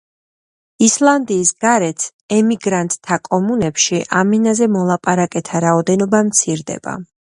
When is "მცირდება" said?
6.33-6.97